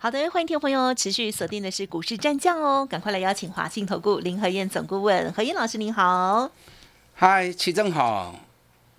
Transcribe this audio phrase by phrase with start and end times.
[0.00, 6.48] 好的，欢迎听众朋友持续锁定的是股市战将哦，赶快来邀请华信投顾林和燕总顾问何燕老师您好。
[7.14, 8.32] 嗨，齐正好。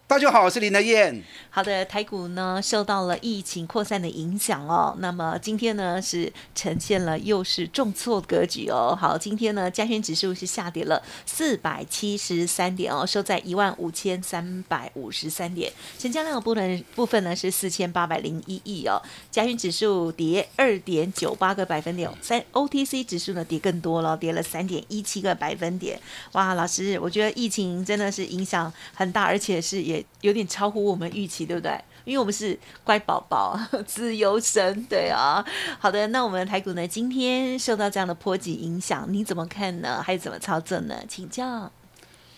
[0.09, 1.23] 大家好，我是林德燕。
[1.52, 8.98] 好的，台股呢受到了疫情扩散的影响哦，那么今天呢是呈现了又是重挫格局哦。
[8.99, 18.99] 好，今天呢加权指数是下跌了四百七十三点哦，收在一万五千三百五十三点，成交量的部分部分呢是四千八百零一亿哦。
[19.30, 25.99] 加权指数跌二点九八个百分点，三 OTC 指数呢跌更多了，跌了三点一七个百分点。
[26.32, 29.98] 哇，老师，我觉得疫情真的是影响很大，而且是也。
[30.21, 31.79] 有点超乎我们预期，对不对？
[32.05, 35.46] 因为我们是乖宝宝、 自由神，对啊。
[35.79, 40.01] 好的，那我们台股呢，今天受到这样的波及影响，你怎么看呢？
[40.01, 40.96] 还是怎么操作呢？
[41.07, 41.71] 请教。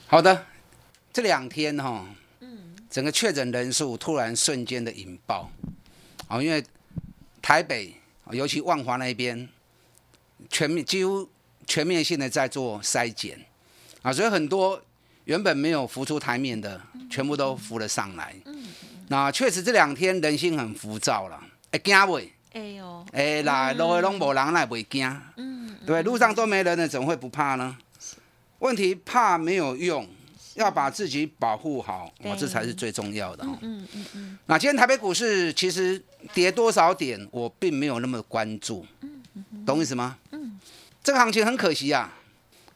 [0.07, 0.45] 好的，
[1.13, 2.05] 这两天哈，
[2.41, 5.49] 嗯，整个确诊人数突然瞬间的引爆，
[6.27, 6.63] 哦，因为
[7.41, 7.95] 台北，
[8.31, 9.47] 尤其万华那边，
[10.49, 11.29] 全面几乎
[11.65, 13.45] 全面性的在做筛检，
[14.01, 14.81] 啊，所以很多。
[15.31, 18.35] 原本没有浮出台面的，全部都浮了上来。
[19.07, 22.19] 那确实这两天人心很浮躁了，会惊不？
[22.51, 25.21] 哎呦，哎来路上拢无人，那会惊。
[25.37, 27.77] 嗯，对，路上都没人了，怎么会不怕呢？
[28.59, 30.05] 问题怕没有用，
[30.55, 33.45] 要把自己保护好，我这才是最重要的。
[33.61, 34.37] 嗯嗯嗯。
[34.47, 38.85] 那今天台北股市其实跌多少点，我并没有那么关注。
[38.99, 39.65] 嗯嗯。
[39.65, 40.17] 懂意思吗？
[40.31, 40.59] 嗯。
[41.01, 42.13] 这个行情很可惜啊，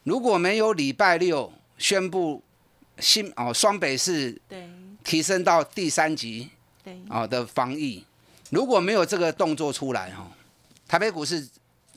[0.04, 1.52] 如果没有礼拜六。
[1.78, 2.42] 宣布
[2.98, 4.40] 新哦双北市
[5.04, 6.50] 提升到第三级
[6.82, 8.04] 对啊的防疫，
[8.50, 10.30] 如果没有这个动作出来哦，
[10.88, 11.48] 台北股市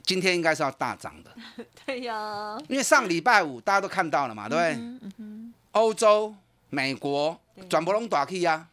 [0.04, 1.32] 今天应该是要大涨的。
[1.86, 4.74] 对呀，因为上礼拜五大家都看到了嘛，对不对？
[4.74, 5.54] 嗯哼。
[5.72, 6.36] 欧洲、
[6.72, 7.40] 美国
[7.70, 8.68] 转博龙短 K 呀，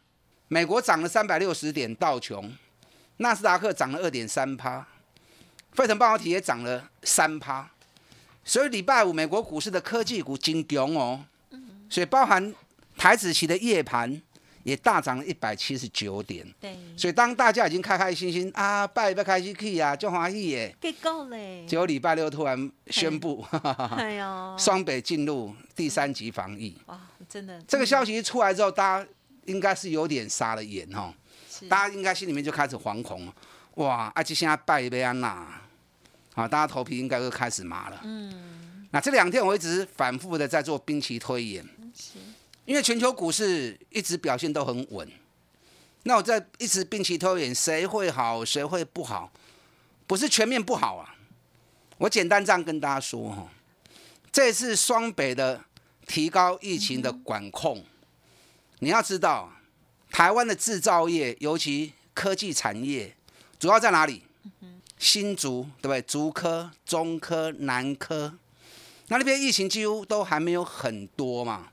[0.47, 2.51] 美国涨了三百六十点，道琼、
[3.17, 4.85] 纳斯达克涨了二点三趴，
[5.73, 7.69] 费城半导体也涨了三趴。
[8.43, 11.23] 所以礼拜五美国股市的科技股金强哦，
[11.89, 12.53] 所以包含
[12.97, 14.21] 台子期的夜盘
[14.63, 16.45] 也大涨了一百七十九点。
[16.59, 20.75] 对，所以当大家已经开开心心啊，拜拜开心去啊，就欢喜耶。
[20.81, 23.45] 结果嘞，结果礼拜六突然宣布，
[23.95, 26.75] 哎呦，双北进入第三级防疫。
[26.87, 26.99] 哇，
[27.29, 29.07] 真的，这个消息一出来之后，大家
[29.45, 31.13] 应该是有点傻了眼哦，
[31.69, 33.31] 大家应该心里面就开始惶恐。
[33.75, 35.61] 哇，阿吉现在拜拜安娜。
[36.35, 37.99] 啊，大家头皮应该都开始麻了。
[38.03, 41.65] 嗯，那这两天我一直反复的在做兵棋推演，
[42.65, 45.09] 因为全球股市一直表现都很稳。
[46.03, 49.31] 那我在一直兵棋推演，谁会好，谁会不好？
[50.05, 51.15] 不是全面不好啊。
[51.97, 53.47] 我简单这样跟大家说哈，
[54.31, 55.65] 这次双北的
[56.05, 57.83] 提高疫情的管控，
[58.79, 59.51] 你要知道，
[60.11, 63.15] 台湾的制造业，尤其科技产业，
[63.59, 64.23] 主要在哪里？
[64.97, 66.01] 新竹对不对？
[66.03, 68.37] 竹科、中科、南科，
[69.09, 71.69] 那那边疫情几乎都还没有很多嘛，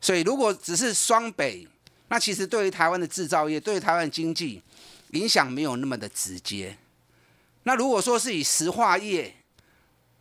[0.00, 1.66] 所以如果只是双北，
[2.08, 4.62] 那其实对于台湾的制造业、对于台湾经济
[5.10, 6.76] 影响没有那么的直接。
[7.64, 9.34] 那如果说是以石化业，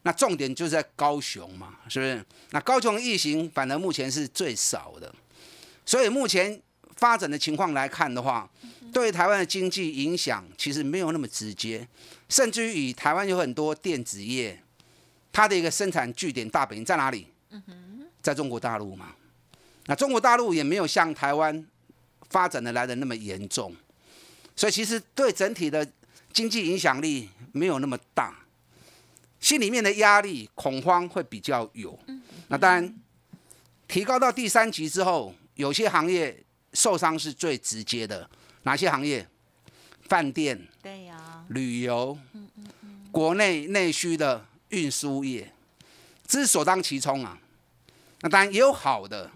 [0.03, 2.25] 那重点就在高雄嘛，是不是？
[2.51, 5.13] 那高雄疫情反而目前是最少的，
[5.85, 6.61] 所以目前
[6.95, 8.49] 发展的情况来看的话。
[8.93, 11.85] 对台湾的经济影响其实没有那么直接，
[12.29, 14.57] 甚至于以台湾有很多电子业，
[15.33, 17.27] 它的一个生产据点大本营在哪里？
[18.21, 19.13] 在中国大陆嘛。
[19.85, 21.65] 那中国大陆也没有像台湾
[22.29, 23.75] 发展的来的那么严重，
[24.55, 25.87] 所以其实对整体的
[26.33, 28.35] 经济影响力没有那么大，
[29.39, 31.97] 心里面的压力恐慌会比较有。
[32.47, 32.99] 那当然，
[33.87, 36.43] 提高到第三级之后，有些行业
[36.73, 38.29] 受伤是最直接的。
[38.63, 39.27] 哪些行业？
[40.09, 42.15] 饭店，对呀，旅游，
[43.11, 45.51] 国内内需的运输业，
[46.27, 47.39] 这是首当其冲啊。
[48.21, 49.31] 那当然也有好的，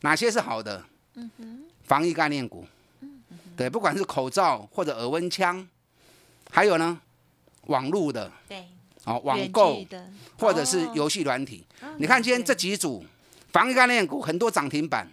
[0.00, 0.84] 哪些是好的？
[1.14, 2.64] 嗯哼，防疫概念股，
[3.00, 5.66] 嗯嗯，对，不管是口罩或者耳温枪，
[6.50, 7.00] 还有呢，
[7.66, 8.68] 网络的，对，
[9.04, 10.08] 哦，网购的，
[10.38, 11.64] 或者是游戏软体。
[11.96, 13.04] 你看今天这几组
[13.50, 15.10] 防疫概念股很多涨停板，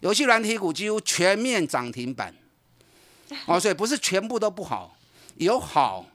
[0.00, 2.34] 游戏软体股几乎全面涨停板。
[3.46, 4.96] 哦，所以不是全部都不好，
[5.34, 6.06] 有好，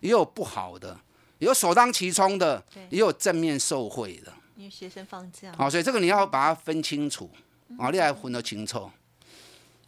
[0.00, 0.98] 也有不好的，
[1.38, 4.32] 有首当其冲的，也有正面受惠的。
[4.60, 5.50] 因为学生放假。
[5.56, 7.30] 好，所以这个你要把它分清楚
[7.78, 8.90] 啊，你要分得清楚。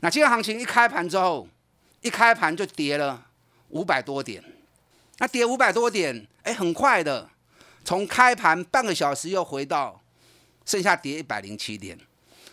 [0.00, 1.46] 那今天行情一开盘之后，
[2.00, 3.26] 一开盘就跌了
[3.69, 4.42] 五百多点，
[5.19, 7.28] 那跌五百多点，哎，很快的，
[7.84, 10.00] 从开盘半个小时又回到
[10.64, 11.98] 剩下跌一百零七点，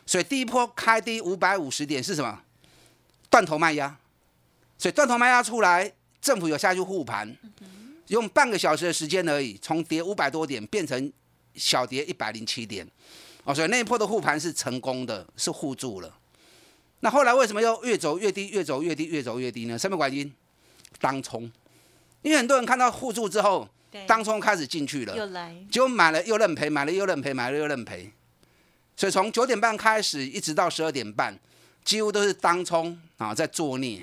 [0.06, 2.42] 所以第一波开低五百五十点是什么？
[3.30, 3.98] 断头卖压，
[4.78, 5.90] 所以断头卖压出来，
[6.20, 7.34] 政府有下去护盘，
[8.08, 11.14] 用半个小时的时间而已，从跌五百多点变成
[11.56, 12.88] 小跌一百零七点，
[13.44, 16.18] 哦，所以那一波的护盘是成功的，是护住了。
[17.02, 19.78] 那后来为什么又越走越低，越走越低，越走越低呢？
[19.78, 20.34] 什么原因？
[21.00, 21.50] 当冲，
[22.22, 23.68] 因为很多人看到互助之后，
[24.06, 28.12] 当冲开始进去了，又来，就买了又认赔，买了又认赔，买了又认赔。
[28.98, 31.40] 所以从九点半开始一直到十二点半，
[31.86, 34.00] 几乎都是当冲啊在作孽，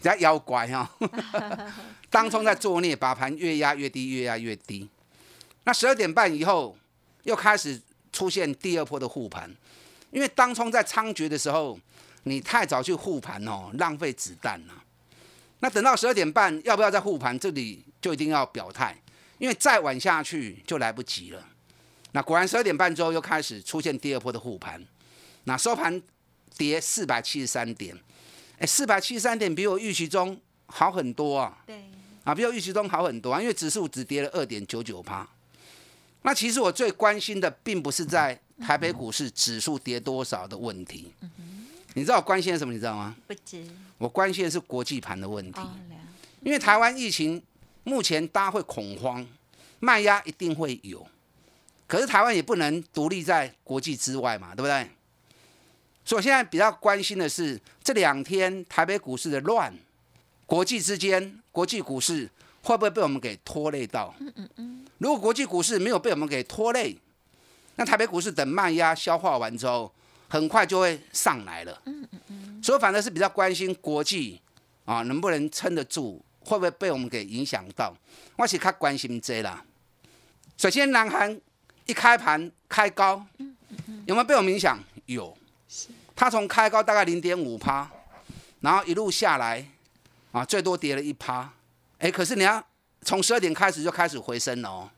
[0.00, 0.90] 人家妖怪哈，
[2.08, 4.88] 当冲在作孽，把盘越压越低，越压越低。
[5.68, 6.74] 那十二点半以后
[7.24, 7.78] 又开始
[8.10, 9.54] 出现第二波的护盘。
[10.10, 11.78] 因为当冲在猖獗的时候，
[12.22, 14.72] 你太早去护盘哦，浪费子弹了。
[15.58, 17.38] 那等到十二点半，要不要再护盘？
[17.38, 18.96] 这里就一定要表态，
[19.36, 21.46] 因为再晚下去就来不及了。
[22.12, 24.82] 那果然十二点半之后又开始出现第二波的护盘，
[25.44, 26.00] 那收盘
[26.56, 27.94] 跌四百七十三点，
[28.58, 31.58] 哎，四百七十三点比我预期中好很多啊。
[31.66, 31.90] 对。
[32.24, 35.28] 啊，比我预期中好很多啊，因为指数只跌了二点九九趴。
[36.22, 38.38] 那其实我最关心的并不是在。
[38.60, 41.12] 台北股市指数跌多少的问题，
[41.94, 42.74] 你知道我关心什么？
[42.74, 43.14] 你知道吗？
[43.28, 43.64] 不知。
[43.98, 45.60] 我关心的是国际盘的问题，
[46.42, 47.40] 因为台湾疫情
[47.84, 49.24] 目前大家会恐慌，
[49.78, 51.06] 卖压一定会有，
[51.86, 54.90] 可是台湾也不能独立在国际之外嘛，对不对？
[56.04, 59.72] 所以我现在比较关心的是这两天台北股市的乱，
[60.46, 62.28] 国际之间国际股市
[62.68, 64.14] 会不会被我们给拖累到？
[64.20, 64.86] 嗯嗯嗯。
[64.98, 66.94] 如果国际股市没有被我们给拖累，
[67.76, 69.90] 那台北股市等慢压消化完之后，
[70.28, 71.80] 很快就会上来了。
[71.86, 72.62] 嗯嗯嗯。
[72.62, 74.38] 所以反正是比较关心国际
[74.84, 77.96] 啊，能不能撑得住，会不会被我们给影响到？
[78.36, 79.64] 我是较关心这啦。
[80.58, 81.40] 首先，南韩
[81.86, 83.24] 一开盘开高，
[84.04, 84.78] 有没有被我们影响？
[85.06, 85.34] 有。
[86.14, 87.90] 它从开高大概零点五趴，
[88.60, 89.66] 然后一路下来，
[90.32, 91.50] 啊，最多跌了一趴。
[91.98, 92.64] 哎，可是你要。
[93.02, 94.90] 从十二点开始就开始回升了哦，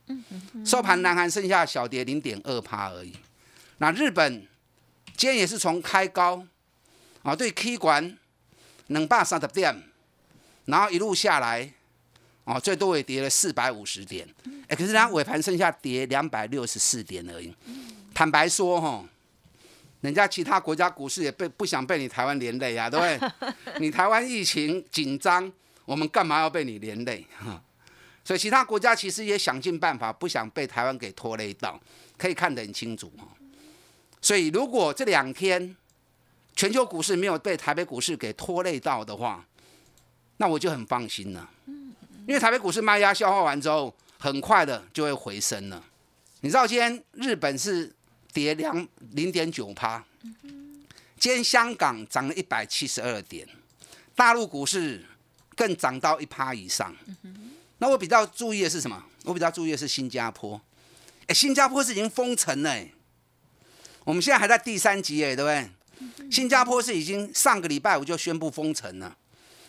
[0.64, 3.14] 收盘南韩剩下小跌零点二趴而已。
[3.76, 4.48] 那日本
[5.18, 6.42] 今天也是从开高
[7.22, 8.18] 啊，对 K 管
[8.86, 9.82] 两百三十点，
[10.64, 11.70] 然后一路下来
[12.44, 14.26] 啊，最多也跌了四百五十点。
[14.66, 17.54] 哎，可是人家尾盘剩下跌两百六十四点而已。
[18.14, 19.04] 坦白说哈，
[20.00, 23.52] 人家其他国家股市也被不想被你台湾连累啊，对不对？
[23.78, 25.52] 你台湾疫情紧张，
[25.84, 27.26] 我们干嘛要被你连累？
[27.38, 27.62] 哈
[28.22, 31.80] 所以其他国家其实也想尽办法，不想被台湾给拖累到，
[32.16, 33.10] 可以看得很清楚
[34.20, 35.74] 所以如果这两天
[36.54, 39.44] 全球股市没有被台北股市给拖累到的话，
[40.36, 41.50] 那我就很放心了。
[42.26, 45.82] 因为台北股市卖压消化完之后，很快的就会回升了。
[46.42, 47.92] 你知道今天日本是
[48.32, 50.04] 跌两零点九趴，
[51.18, 53.48] 今天香港涨了一百七十二点，
[54.14, 55.04] 大陆股市
[55.60, 56.96] 更涨到一趴以上。
[57.76, 59.04] 那我比较注意的是什么？
[59.24, 60.58] 我比较注意的是新加坡。
[61.26, 62.74] 哎，新加坡是已经封城了。
[64.04, 66.30] 我们现在还在第三级哎，对不对？
[66.30, 69.14] 新加坡是已经上个礼拜五就宣布封城了。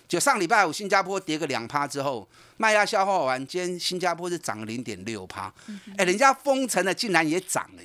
[0.08, 5.54] 就上礼拜五新加坡跌个两趴之后，卖压消化完，今天新加坡是涨了零点六趴。
[5.98, 7.84] 哎，人家封城了竟然也涨哎，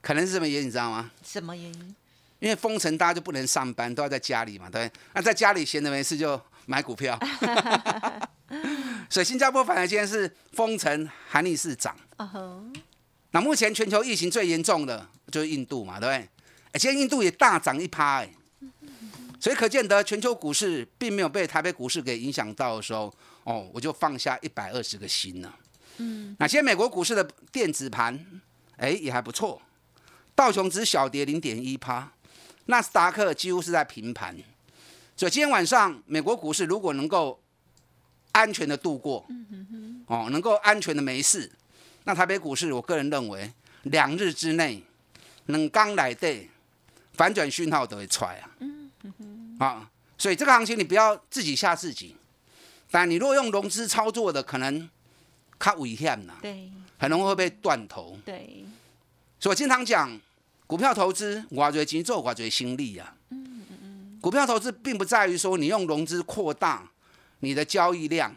[0.00, 1.10] 可能是什么原因你知道吗？
[1.22, 1.94] 什么原因？
[2.42, 4.90] 因为封城大家就不能上班，都要在家里嘛，对？
[5.14, 7.16] 那在家里闲着没事就买股票。
[9.08, 11.96] 所以新加坡反而今天是封城，韩逆市涨。
[13.30, 16.28] 那目前全球疫情最严重的就是印度嘛，对不对？
[16.72, 18.28] 哎，今天印度也大涨一趴，哎。
[19.40, 25.56] 所以可见得全球股市并没有被台北股市给影响到的时候，哦，我就放下一百二十个心了。
[25.98, 26.34] 嗯。
[26.40, 27.22] 那今天美国股市的
[27.52, 28.18] 电子盘，
[28.78, 29.62] 哎，也还不错。
[30.34, 32.10] 道琼只小跌零点一趴，
[32.66, 34.36] 纳斯达克几乎是在平盘。
[35.16, 37.40] 所以今天晚上美国股市如果能够
[38.32, 39.26] 安全的度过，
[40.06, 41.50] 哦，能够安全的没事。
[42.04, 43.52] 那台北股市，我个人认为，
[43.82, 44.82] 两日之内，
[45.46, 46.50] 能刚来对
[47.12, 48.50] 反转讯号都会出来啊。
[49.58, 52.16] 啊，所以这个行情你不要自己吓自己。
[52.90, 54.88] 但你如果用融资操作的，可能
[55.60, 56.34] 较危险呐。
[56.42, 58.18] 对，很容易会被断头。
[58.24, 58.64] 对。
[59.38, 60.20] 所以我经常讲，
[60.72, 63.14] 股票投资，我最钱做，我最心力啊。
[64.22, 66.90] 股票投资并不在于说你用融资扩大。
[67.40, 68.34] 你的交易量，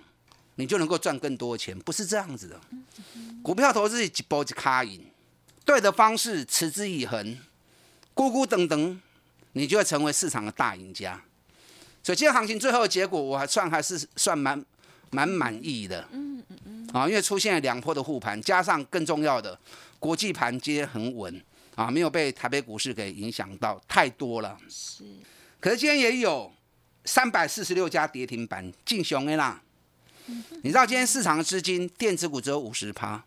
[0.56, 2.60] 你就能够赚更多钱，不是这样子的。
[3.42, 5.00] 股票投资是一波一卡赢，
[5.64, 7.38] 对的方式持之以恒，
[8.14, 9.02] 咕咕等等，
[9.54, 11.22] 你就会成为市场的大赢家。
[12.04, 14.62] 所以今天行情最后的结果，我还算还是算蛮
[15.10, 16.06] 蛮满意的。
[16.12, 16.90] 嗯嗯嗯。
[16.92, 19.58] 啊，因为出现了两波的护盘，加上更重要的，
[20.00, 21.42] 国际盘今天很稳
[21.76, 24.58] 啊，没有被台北股市给影响到太多了。
[24.70, 25.04] 是。
[25.60, 26.52] 可是今天也有
[27.06, 29.62] 三百四十六家跌停板进熊 A 啦。
[30.64, 33.24] 你知道今天市场的资金，电子股只有五十趴。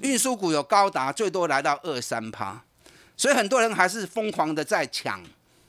[0.00, 2.64] 运输股有高达最多来到二三趴，
[3.16, 5.20] 所以很多人还是疯狂的在抢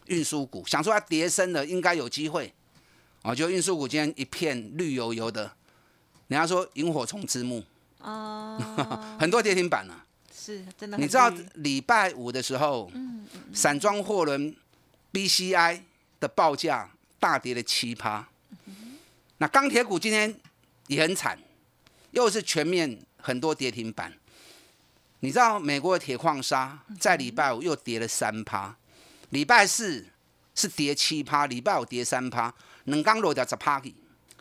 [0.06, 2.53] 运输股，想说它跌升了应该有机会，
[3.24, 5.51] 哦，就运输股今天一片绿油油的，
[6.27, 7.63] 人家说萤火虫之墓，
[8.01, 9.96] 哦， 很多跌停板呢，
[10.43, 10.98] 是真的。
[10.98, 12.91] 你知道礼拜五的时候，
[13.53, 14.55] 散装货轮
[15.13, 15.81] BCI
[16.19, 18.27] 的报价大跌了七趴，
[19.38, 20.36] 那钢铁股今天
[20.88, 21.38] 也很惨，
[22.12, 24.12] 又是全面很多跌停板。
[25.19, 28.75] 你知道美国的铁矿砂在礼拜五又跌了三趴，
[29.29, 30.07] 礼拜四
[30.55, 32.51] 是跌七趴，礼拜五跌三趴，
[32.86, 33.79] 能刚落掉十趴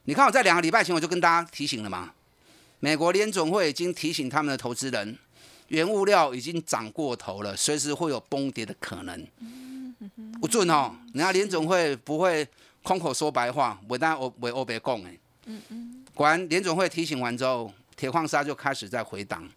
[0.05, 2.15] 你看我在两个礼拜前我就跟大家提醒了嘛，
[2.79, 5.19] 美国联总会已经提醒他们的投资人，
[5.71, 9.27] 原物料已经涨过头了，随时会有崩跌的可能。
[10.41, 12.47] 不准哦，人家联总会不会
[12.83, 15.17] 空口说白话，我当我我欧别讲哎。
[15.47, 16.05] 嗯嗯。
[16.15, 19.49] 果然联总会提醒完之后，铁矿砂就开始在回档。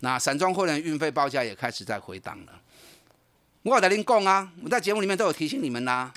[0.00, 2.60] 那散装货轮运费报价也开始在回档了。
[3.62, 6.10] 我在您讲啊，我在节目里面都有提醒你们啦。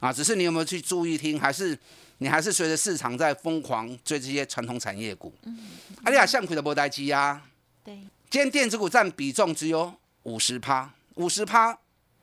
[0.00, 1.78] 啊，只是你有没有去注意听，还是
[2.18, 5.32] 你还是随着市场在疯狂追这些传统产业股？
[5.44, 5.56] 嗯。
[6.02, 7.40] 阿利亚相亏的波代机啊。
[7.84, 7.98] 对。
[8.34, 11.78] 今天电子股占比重只有五十趴，五十趴，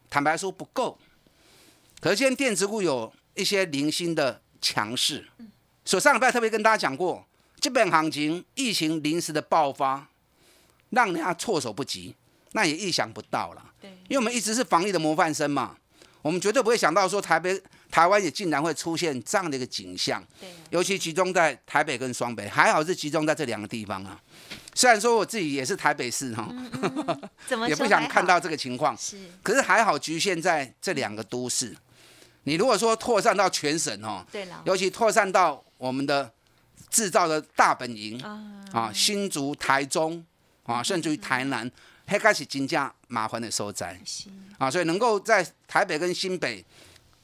[0.09, 0.99] 坦白说不够。
[2.01, 5.29] 可是今天电子股有一些零星的强势。
[5.37, 5.49] 嗯。
[5.85, 7.25] 所以上礼拜特别跟大家讲过，
[7.61, 10.09] 基本行情疫情临时的爆发。
[10.89, 12.13] 让人家措手不及，
[12.51, 13.65] 那也意想不到了。
[13.79, 15.77] 对，因为我们一直是防疫的模范生嘛，
[16.21, 17.57] 我们绝对不会想到说台北、
[17.89, 20.21] 台湾也竟然会出现这样的一个景象。
[20.41, 24.21] 对，尤其集中在台北跟双北，还好是集中在这两个地方啊。
[24.73, 26.47] 虽然说我自己也是台北市哈，
[27.67, 28.97] 也不想看到这个情况。
[28.97, 31.75] 是，可是还好局限在这两个都市。
[32.43, 36.31] 你如果说扩散到全省哦，对了，尤其扩散到我们的
[36.89, 38.21] 制造的大本营
[38.71, 40.25] 啊，新竹、台中。
[40.63, 41.69] 啊，甚至于台南，
[42.05, 43.99] 还开始增加麻烦的收窄。
[44.59, 46.63] 啊，所以能够在台北跟新北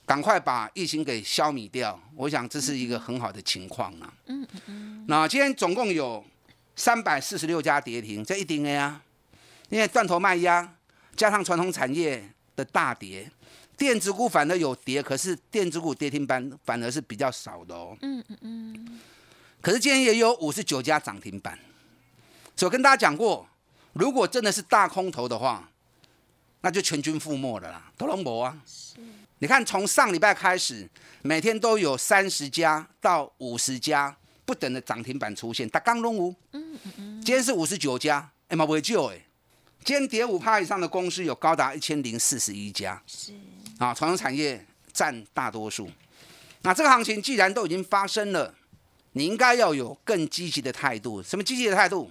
[0.08, 4.12] 赶快把疫情给消弭掉，我想这是一个很好的情况啊。
[4.26, 5.06] 嗯嗯嗯。
[5.08, 6.26] 那今天总共有
[6.78, 9.02] 三百四十六家跌停，这一定的呀。
[9.68, 10.76] 因为断头卖压，
[11.16, 13.30] 加上传统产业的大跌，
[13.76, 17.98] 电子股反而有跌，可是电子股跌停板反而是比较少的哦。
[18.02, 19.00] 嗯嗯嗯。
[19.60, 21.60] 可是今天也有五十九家涨停板。
[22.56, 23.50] 所以我跟大家讲过，
[23.94, 25.70] 如果真的是大空头的话，
[26.62, 28.58] 那就全军覆没了啦，都龙博啊！
[29.40, 30.90] 你看从上礼拜开始，
[31.22, 34.16] 每天都有三十家到五十家
[34.48, 36.34] 不等的涨停板出现，打刚龙五。
[36.54, 37.22] 嗯嗯嗯。
[37.22, 39.22] 今天是五十九家，哎嘛不会救哎！
[39.84, 43.02] 今天跌五趴以上的公司有高达一千零四十一家。
[43.06, 43.34] 是。
[43.78, 45.90] 啊，传统产业占大多数。
[46.62, 48.56] 那这个行情既然都已经发生了，
[49.12, 51.22] 你应该要有更积极的态度。
[51.22, 52.10] 什么积极的态度？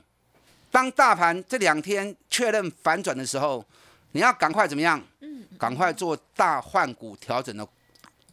[0.71, 3.65] 当大盘这两天确认反转的时候，
[4.13, 5.03] 你要赶快怎么样？
[5.21, 7.67] 嗯，赶快做大换股调整的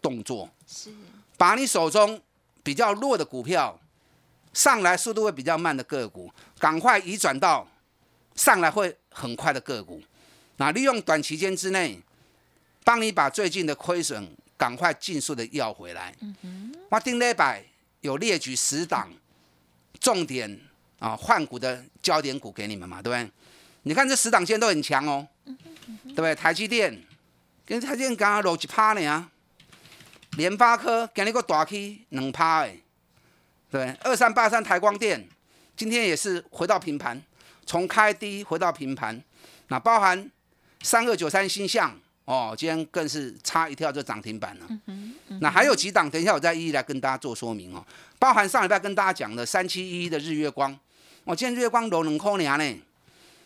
[0.01, 0.50] 动作。
[0.67, 0.93] 是，
[1.38, 2.22] 把你手中
[2.62, 3.79] 比较弱的股票，
[4.53, 7.67] 上来速度会比较慢的个股，赶快移转到
[8.36, 10.01] 上来会很快的个股。
[10.57, 12.00] 那利用短期间之内，
[12.83, 16.15] 帮你把最近的亏损赶快尽速的要回来。
[16.22, 17.63] 嗯哼，我定礼拜
[18.01, 19.12] 有列举十档
[20.00, 20.60] 重点。
[21.00, 23.29] 啊，换股的焦点股给你们嘛，对不对？
[23.81, 26.33] 你看这十档线都很强哦，对不对？
[26.33, 26.98] 台积电
[27.65, 29.29] 跟台积电刚刚落一趴呢啊，
[30.38, 32.77] 联发科今日个大起两趴哎，
[33.74, 35.27] 对，二三八三台光电
[35.75, 37.20] 今天也是回到平盘，
[37.65, 39.20] 从开低回到平盘，
[39.70, 40.30] 那包含
[40.84, 44.68] 三二九三星象哦，今天更是差一跳就涨停板了。
[45.42, 47.84] 那还有几档，等一下我再一一来跟大家做说明哦，
[48.20, 50.77] 包含上礼拜跟大家讲的三七一一的日月光。
[51.24, 52.82] 我今天日月光落两块尔呢，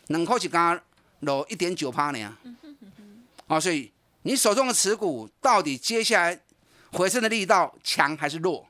[0.07, 0.77] 两块是刚
[1.21, 2.37] 落一点九趴呢。
[3.47, 3.89] 啊，所以
[4.23, 6.37] 你手中的持股到底接下来
[6.91, 8.67] 回升的力道强还是弱？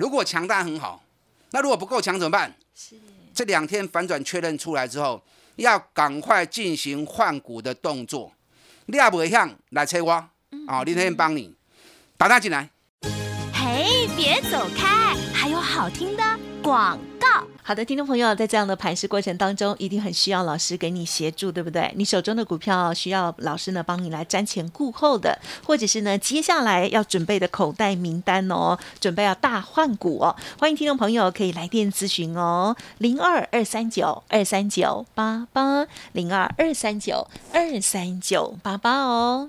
[0.00, 1.04] 如果强大很好，
[1.50, 2.54] 那如果不够强怎么办？
[2.74, 2.96] 是
[3.34, 5.22] 这两天反转确认出来之后，
[5.56, 8.32] 要赶快进行换股的动作。
[8.86, 10.10] 你也不会向来催我，
[10.66, 11.54] 啊，林天帮你
[12.16, 12.70] 打他进来。
[13.52, 16.22] 嘿，别走开，还有好听的
[16.62, 17.09] 广告。
[17.70, 21.88] 好的，听众朋友，在这样的盘市过程当中，一定很需要老师给你协助，对不对？
[21.94, 30.34] 你手中的股票需要老师呢帮你来瞻前顾后的，或者是呢接下来要准备的口袋名单哦，准备要大换股哦。
[30.58, 39.48] 欢迎听众朋友可以来电咨询哦，零二二三九二三九八八零二二三九二三九八八哦。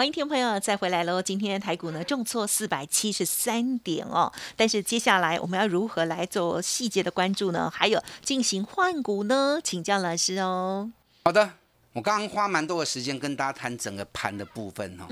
[0.00, 1.20] 欢迎听众朋友再回来喽！
[1.20, 7.70] 今天台股呢重挫四百七十三点哦，但是接下来我们要如何来做细节的关注呢？
[7.70, 9.60] 还有进行换股呢？
[9.62, 10.90] 请教老师哦。
[11.24, 11.50] 好的，
[11.92, 15.04] 我刚刚花蛮多的时间跟大家谈整个盘的部分哦，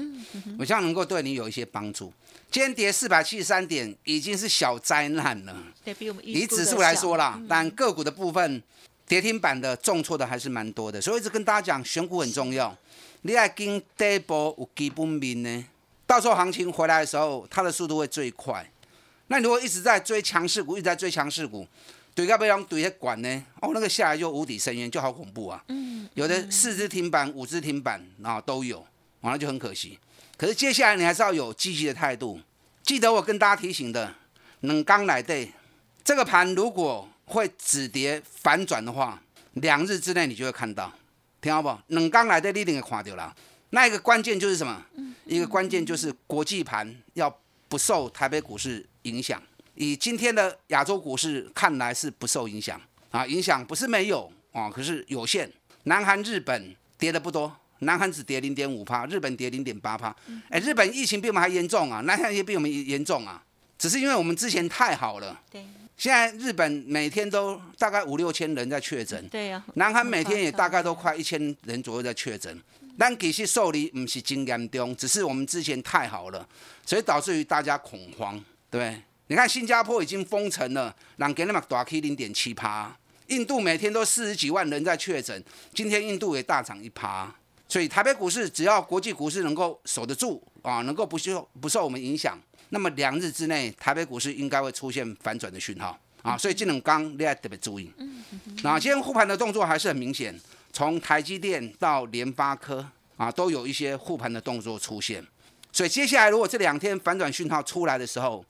[0.58, 2.10] 我希望能够对你有一些帮助。
[2.50, 5.54] 今天跌四百七十三点已经是小灾难了，
[5.84, 8.62] 对比我们以指数来说啦，但个股的部分
[9.06, 12.74] 跌停板的重挫的还是蛮多的，所以一直跟大家讲选股很重要。
[13.22, 15.64] 你爱跟底部有基本面呢，
[16.06, 18.70] 到时候行情回来的时候，它的速度会最快。
[19.26, 21.66] 那如果一直在追强势股，一直在追强势股，
[22.14, 23.44] 对个被人对些管呢？
[23.60, 25.62] 哦，那个下来就无底深渊，就好恐怖啊！
[25.68, 28.86] 嗯，有的四只停板、五只停板啊都有，
[29.20, 29.98] 完了就很可惜。
[30.36, 32.40] 可是接下来你还是要有积极的态度。
[32.82, 34.14] 记得我跟大家提醒的，
[34.60, 35.52] 冷刚来对，
[36.02, 39.20] 这个盘如果会止跌反转的话，
[39.54, 40.90] 两日之内你就会看到。
[41.40, 41.76] 听好不？
[41.88, 43.34] 冷刚来的你一定会看到了。
[43.70, 44.84] 那一个关键就是什么？
[45.26, 47.32] 一个关键就是国际盘要
[47.68, 49.40] 不受台北股市影响。
[49.74, 55.48] 以今天的亚洲股市看来是不受影响啊，影响不是没有啊，可是有限。
[55.84, 60.14] 南韩、日本跌的不多，南韩只跌零点五趴，日本跌零点八趴。
[60.48, 63.44] 哎，日本疫情比我们还严重啊，南韩也比我们严重啊，
[63.78, 65.40] 只是因为我们之前太好了。
[65.50, 65.64] 对。
[65.98, 69.60] 现在日本每天都大概五六千人在确诊，对呀。
[69.74, 72.56] 南韩每天也大概都快一千人左右在确诊。
[72.96, 76.48] 但其实受理不是真严重，只是我们之前太好了，
[76.86, 82.96] 所以导致于大家恐慌，对你看新加坡已经封城了，让给那么大 K 零点七趴。
[83.26, 87.34] 印度每天都四十几万人在确诊，今天印度也大涨一趴。
[87.68, 92.40] 所以台北股市只要国际股市能够守得住啊，能够不受不受我们影响。
[92.70, 97.90] 那么两日之内，台北股市应该会出现反转的讯号啊，所以这种刚你要特别注意。
[98.62, 100.38] 那今天护盘的动作还是很明显，
[100.72, 105.24] 从台积电到联发科啊，都有一些护盘的动作出现。
[105.72, 108.44] 所以接下来如果这两天反转讯号出来的时候，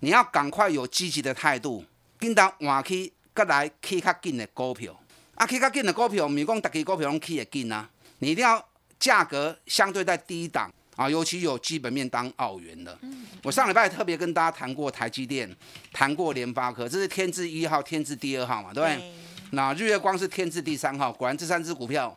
[0.00, 1.84] 你要赶快有积极的态度，
[2.18, 4.98] 跟到换去各来去较紧的股票。
[5.34, 8.64] 啊，去较紧的股票，唔是讲大家股票拢去会紧啊，你一定要
[9.00, 10.72] 价格相对在低档。
[10.96, 12.98] 啊，尤其有基本面当澳元的。
[13.42, 15.48] 我上礼拜特别跟大家谈过台积电，
[15.92, 19.12] 谈过联发科，这是天字一号、天字第二号嘛，对不对？
[19.50, 22.16] 那日月光是天字第三号，果然这三只股票，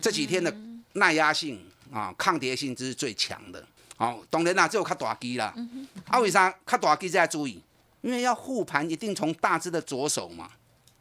[0.00, 0.54] 这几天的
[0.94, 1.60] 耐压性
[1.92, 3.64] 啊、抗跌性这是最强的。
[3.96, 5.52] 好，当然啦，只有较大机啦。
[6.06, 7.60] 啊，为啥较大机在注意？
[8.00, 10.50] 因为要护盘，一定从大只的着手嘛。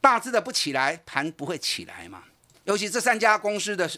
[0.02, 2.24] 大只的不起来，盘不会起来嘛。
[2.64, 3.90] 尤其这三家公司的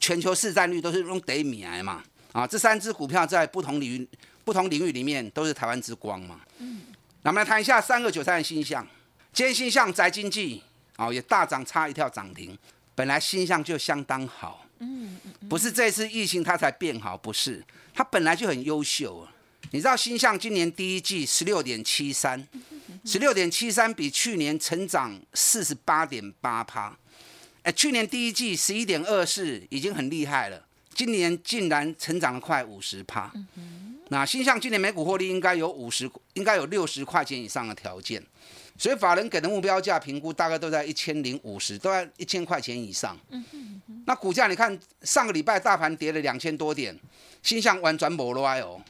[0.00, 2.02] 全球市占率都是用得米来嘛。
[2.34, 4.08] 啊，这三只股票在不同领域、
[4.44, 6.40] 不同领域里面都是台湾之光嘛。
[6.58, 6.82] 嗯。
[7.22, 8.84] 那我们来谈一下三个九三的星象。
[9.32, 10.60] 今天星象宅经济
[10.96, 12.58] 啊也大涨，差一跳涨停。
[12.96, 14.66] 本来星象就相当好。
[14.80, 15.16] 嗯
[15.48, 19.26] 不是这次疫情它才变好，不是，它本来就很优秀。
[19.70, 22.46] 你知道星象今年第一季十六点七三，
[23.04, 26.96] 十六点七三比去年成长四十八点八趴。
[27.62, 30.63] 哎，去年第一季十一点二四已经很厉害了。
[30.94, 33.30] 今年竟然成长了快五十趴，
[34.08, 38.22] 那新向今年每股获利应该有五十，应该有六十块钱以上的条件，
[38.78, 43.18] 所以法人给的目标价评估大概都在一千零五十，都在一千块钱以上。
[44.06, 46.98] 那股价你看上个礼拜大盘跌了两千多点，
[47.42, 48.80] 新向完转没落哦，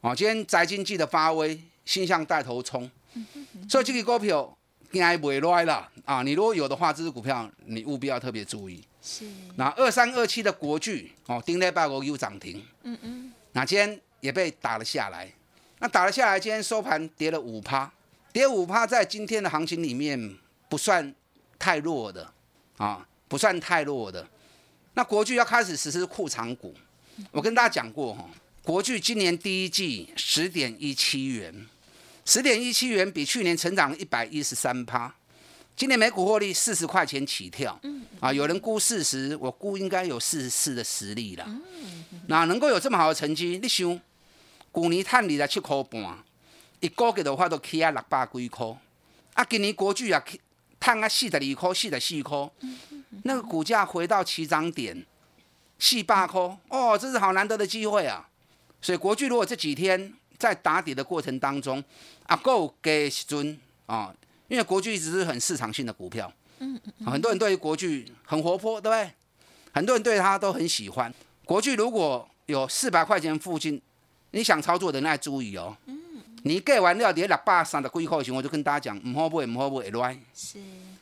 [0.00, 2.90] 哦，今天宅经济的发威，新向带头冲，
[3.68, 4.56] 所以这个股票
[4.92, 6.22] 惊袂来啦啊！
[6.22, 8.84] 你如果有的话，这支股票你务必要特别注意。
[9.02, 9.24] 是。
[9.56, 12.62] 那二三二七的国巨哦，丁内八国又涨停。
[12.82, 13.32] 嗯嗯。
[13.52, 15.30] 那今天也被打了下来。
[15.78, 17.90] 那打了下来，今天收盘跌了五趴，
[18.32, 20.36] 跌五趴在今天的行情里面
[20.68, 21.14] 不算
[21.58, 22.32] 太弱的
[22.76, 24.26] 啊，不算太弱的。
[24.94, 26.74] 那国巨要开始实施库藏股，
[27.30, 28.28] 我跟大家讲过哈，
[28.62, 31.66] 国巨今年第一季十点一七元。
[32.24, 35.12] 十点一七元比去年成长了一百一十三趴，
[35.74, 37.78] 今年每股获利四十块钱起跳，
[38.20, 41.46] 啊，有人估四十，我估应该有四十四的实力了。
[42.28, 44.00] 那能够有这么好的成绩，你想，
[44.72, 46.18] 去年探二十七块半，
[46.80, 48.66] 一个月的话都起啊六百几块，
[49.34, 50.22] 啊，今年国巨啊
[50.78, 52.50] 探啊四十二块，四十四块，
[53.24, 55.04] 那个股价回到起涨点，
[55.78, 58.28] 四百块，哦，这是好难得的机会啊！
[58.80, 61.82] 所以国巨如果这几天，在打底的过程当中，
[62.26, 64.12] 啊够给时尊啊，
[64.48, 69.08] 因为国巨一直是很市场性的股票，嗯嗯，很多人对于国巨很活泼，对不对？
[69.70, 71.14] 很多人对他都很喜欢。
[71.44, 73.80] 国巨如果有四百块钱附近，
[74.32, 75.96] 你想操作的那注意哦，嗯，
[76.42, 80.20] 你给完料跌六百三的贵块钱，我就跟大家讲，唔好不会，唔好买会乱。
[80.34, 80.58] 是。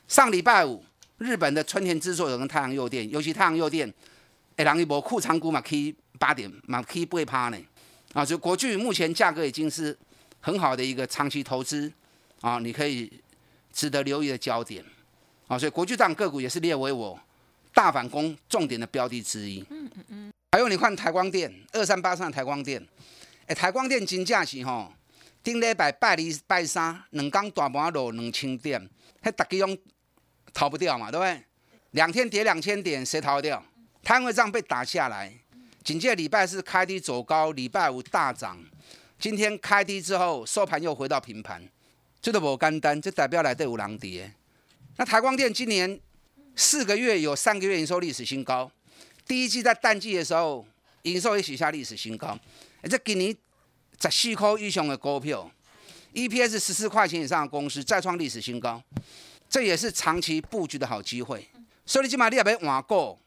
[0.06, 0.84] 上礼拜五，
[1.16, 3.90] 日本的春田制作有跟太阳诱电，尤其太阳诱电，
[4.56, 7.56] 哎，人一波库藏股嘛，可以八点嘛，可以不会趴呢。
[8.12, 9.96] 啊，所以国巨目前价格已经是
[10.40, 11.92] 很好的一个长期投资
[12.40, 13.10] 啊，你可以
[13.72, 14.84] 值得留意的焦点
[15.46, 17.18] 啊，所以国巨这个股也是列为我
[17.72, 19.64] 大反攻重点的标的之一。
[19.70, 20.32] 嗯嗯嗯。
[20.52, 22.84] 还有你看台光电二三八三台光电，
[23.46, 24.92] 哎，台光电金价是吼，
[25.44, 28.90] 顶礼拜拜二拜三两港大盘落两千点，
[29.22, 29.78] 迄大家拢
[30.52, 31.44] 逃不掉嘛，对不对？
[31.92, 33.64] 两天跌两千点，谁逃得掉？
[34.02, 35.32] 摊位账被打下来。
[35.82, 38.62] 紧接礼拜四开低走高，礼拜五大涨，
[39.18, 41.66] 今天开低之后收盘又回到平盘，
[42.20, 44.30] 这都不简单，这代表来对五郎跌。
[44.96, 45.98] 那台光电今年
[46.54, 48.70] 四个月有三个月营收历史新高，
[49.26, 50.66] 第一季在淡季的时候
[51.02, 52.38] 营收也写下历史新高，
[52.82, 53.34] 而且今年
[54.02, 55.50] 十四块以上的股票
[56.12, 58.82] ，EPS 十四块钱以上的公司再创历史新高，
[59.48, 61.48] 这也是长期布局的好机会。
[61.86, 63.18] 所以你起码你也别换股。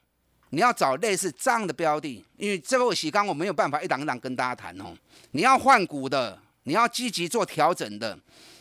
[0.54, 4.94] 你要找类似这样的标的，因为这个洗缸我没有办法一档一档跟大家谈哦。
[5.32, 8.16] 你要换股的，你要积极做调整的，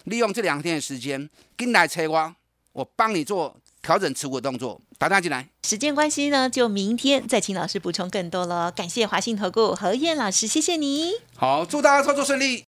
[0.04, 2.34] 利用这两天的时间跟来催我，
[2.72, 5.46] 我帮你做调整持股动作，打电话进来。
[5.64, 8.72] 时间关系呢，就明天再请老师补充更多了。
[8.72, 11.12] 感谢华信投顾何燕老师，谢谢你。
[11.36, 12.64] 好，祝大家操作顺利。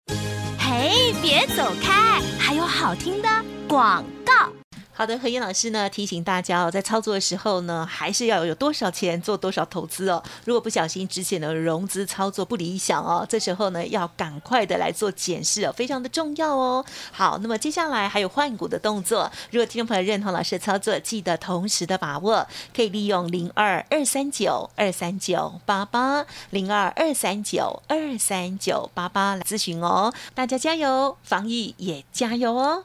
[0.59, 3.29] 嘿，别走开，还有好听的
[3.69, 4.53] 广告。
[4.95, 10.23] 好的，何燕老师呢提醒大家哦，在操作的时候呢，还是要有多少钱做多少投资哦。
[10.45, 16.85] 如果不小心之前的融资操作不理想哦，这时候呢要赶快的来做检视哦，非常的重要哦。
[17.11, 30.13] 好，那么接下来还有换股的动作，如果听众朋友认同老师的操作，记得同时的把握，可以利用零二二三九二三九八八零二二三九二三九八八来咨询哦。
[30.35, 32.85] 大家加油，防疫也加油哦。